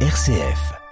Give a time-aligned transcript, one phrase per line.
[0.00, 0.85] RCF.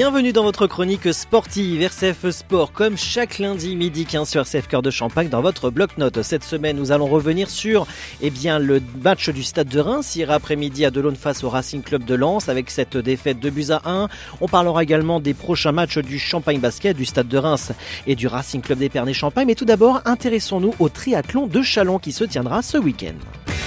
[0.00, 4.80] Bienvenue dans votre chronique sportive RCF Sport, comme chaque lundi midi 15 sur RCF Cœur
[4.80, 6.22] de Champagne dans votre bloc-notes.
[6.22, 7.86] Cette semaine, nous allons revenir sur
[8.22, 11.82] eh bien, le match du Stade de Reims hier après-midi à Delaune face au Racing
[11.82, 14.08] Club de Lens avec cette défaite de buts à 1.
[14.40, 17.72] On parlera également des prochains matchs du Champagne Basket, du Stade de Reims
[18.06, 19.48] et du Racing Club d'Épernay Champagne.
[19.48, 23.59] Mais tout d'abord, intéressons-nous au triathlon de Chalon qui se tiendra ce week-end.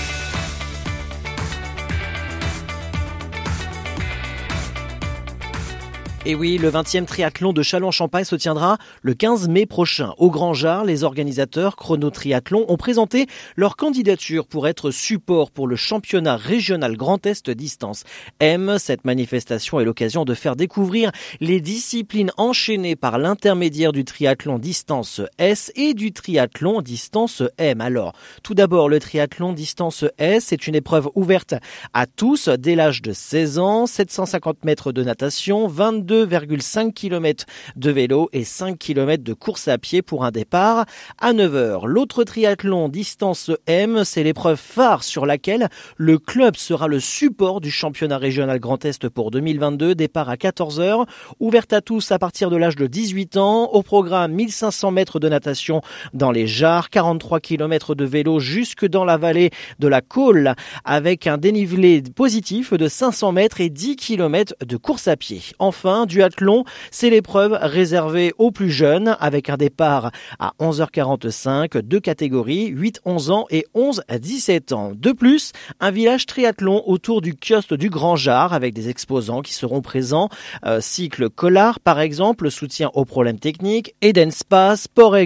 [6.26, 10.14] Et oui, le 20e triathlon de Châlons-Champagne se tiendra le 15 mai prochain.
[10.18, 13.28] Au Grand Jar, les organisateurs Chrono Triathlon ont présenté
[13.58, 18.06] leur candidature pour être support pour le championnat régional Grand Est distance
[18.40, 18.78] M.
[18.80, 25.20] Cette manifestation est l'occasion de faire découvrir les disciplines enchaînées par l'intermédiaire du triathlon distance
[25.40, 27.82] S et du triathlon distance M.
[27.82, 31.56] Alors, tout d'abord, le triathlon distance S est une épreuve ouverte
[31.94, 37.90] à tous dès l'âge de 16 ans, 750 mètres de natation, 22 2,5 km de
[37.90, 40.86] vélo et 5 km de course à pied pour un départ
[41.20, 41.88] à 9h.
[41.88, 47.72] L'autre triathlon distance M, c'est l'épreuve phare sur laquelle le club sera le support du
[47.72, 49.96] championnat régional Grand Est pour 2022.
[49.96, 51.08] Départ à 14h,
[51.40, 53.72] ouverte à tous à partir de l'âge de 18 ans.
[53.72, 55.82] Au programme 1500 mètres de natation
[56.14, 60.54] dans les jarres, 43 km de vélo jusque dans la vallée de la Côle
[60.86, 65.42] avec un dénivelé positif de 500 mètres et 10 km de course à pied.
[65.60, 72.74] Enfin, duathlon, c'est l'épreuve réservée aux plus jeunes avec un départ à 11h45, deux catégories,
[72.74, 74.92] 8-11 ans et 11-17 ans.
[74.96, 79.54] De plus, un village triathlon autour du kiosque du Grand Jar avec des exposants qui
[79.54, 80.30] seront présents.
[80.66, 85.18] Euh, cycle Collard par exemple, soutien aux problèmes techniques, Eden Spa, Sport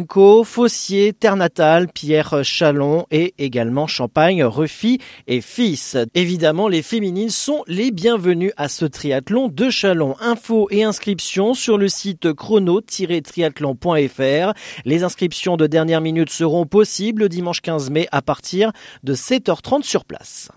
[0.46, 5.98] Fossier, Terre Natale, Pierre Chalon et également Champagne, Refi et Fils.
[6.14, 10.16] Évidemment, les féminines sont les bienvenues à ce triathlon de Chalon.
[10.20, 14.54] Info et inscriptions sur le site chrono-triathlon.fr.
[14.86, 18.72] Les inscriptions de dernière minute seront possibles le dimanche 15 mai à partir
[19.04, 20.50] de 7h30 sur place.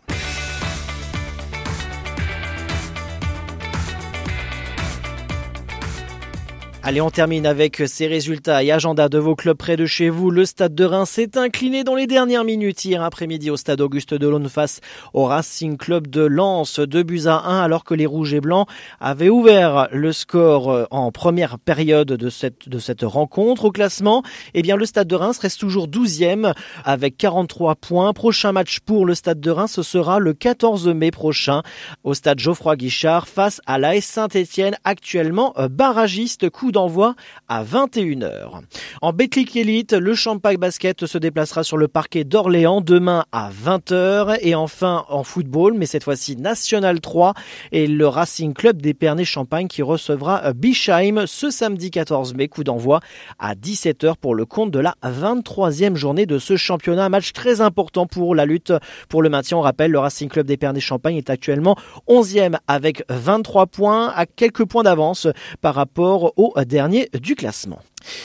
[6.83, 10.31] Allez, on termine avec ces résultats et agenda de vos clubs près de chez vous.
[10.31, 14.15] Le stade de Reims s'est incliné dans les dernières minutes hier après-midi au stade Auguste
[14.15, 14.81] Delaune face
[15.13, 16.81] au Racing Club de Lens.
[16.81, 18.67] Deux buts à 1 alors que les Rouges et Blancs
[18.99, 23.67] avaient ouvert le score euh, en première période de cette, de cette rencontre.
[23.67, 24.23] Au classement,
[24.55, 26.55] eh bien, le stade de Reims reste toujours 12e
[26.87, 28.15] avec 43 points.
[28.15, 31.61] Prochain match pour le stade de Reims, ce sera le 14 mai prochain
[32.05, 36.49] au stade Geoffroy Guichard face à l'AS Saint-Etienne, actuellement euh, barragiste.
[36.71, 37.15] D'envoi
[37.49, 38.61] à 21h.
[39.03, 44.39] En Betclic Elite, le Champagne Basket se déplacera sur le parquet d'Orléans demain à 20h.
[44.43, 47.35] Et enfin en football, mais cette fois-ci National 3
[47.73, 52.49] et le Racing Club d'Épernay-Champagne qui recevra Bischheim ce samedi 14 mai.
[52.49, 53.01] Coup d'envoi
[53.39, 57.09] à 17h pour le compte de la 23e journée de ce championnat.
[57.09, 58.73] Match très important pour la lutte
[59.09, 59.59] pour le maintien.
[59.59, 61.77] On rappelle, le Racing Club d'Épernay-Champagne est actuellement
[62.09, 65.27] 11e avec 23 points à quelques points d'avance
[65.61, 67.81] par rapport au dernier du classement.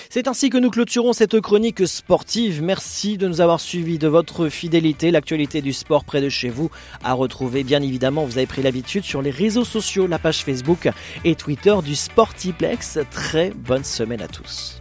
[0.10, 2.62] C'est ainsi que nous clôturons cette chronique sportive.
[2.62, 5.12] Merci de nous avoir suivis, de votre fidélité.
[5.12, 6.70] L'actualité du sport près de chez vous
[7.04, 10.90] à retrouver, bien évidemment, vous avez pris l'habitude sur les réseaux sociaux, la page Facebook
[11.24, 13.00] et Twitter du Sportiplex.
[13.12, 14.80] Très bonne semaine à tous.